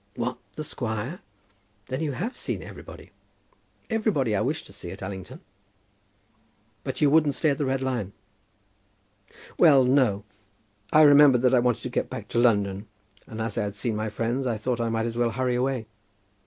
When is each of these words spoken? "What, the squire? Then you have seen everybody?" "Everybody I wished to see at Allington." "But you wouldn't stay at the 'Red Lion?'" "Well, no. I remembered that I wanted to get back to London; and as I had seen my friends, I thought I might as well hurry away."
"What, 0.15 0.39
the 0.55 0.63
squire? 0.63 1.19
Then 1.85 2.01
you 2.01 2.13
have 2.13 2.35
seen 2.35 2.63
everybody?" 2.63 3.11
"Everybody 3.91 4.35
I 4.35 4.41
wished 4.41 4.65
to 4.65 4.73
see 4.73 4.89
at 4.89 5.03
Allington." 5.03 5.41
"But 6.83 7.01
you 7.01 7.11
wouldn't 7.11 7.35
stay 7.35 7.51
at 7.51 7.59
the 7.59 7.65
'Red 7.65 7.83
Lion?'" 7.83 8.11
"Well, 9.59 9.83
no. 9.83 10.23
I 10.91 11.03
remembered 11.03 11.43
that 11.43 11.53
I 11.53 11.59
wanted 11.59 11.83
to 11.83 11.89
get 11.89 12.09
back 12.09 12.29
to 12.29 12.39
London; 12.39 12.87
and 13.27 13.39
as 13.39 13.59
I 13.59 13.63
had 13.65 13.75
seen 13.75 13.95
my 13.95 14.09
friends, 14.09 14.47
I 14.47 14.57
thought 14.57 14.81
I 14.81 14.89
might 14.89 15.05
as 15.05 15.17
well 15.17 15.29
hurry 15.29 15.53
away." 15.53 15.85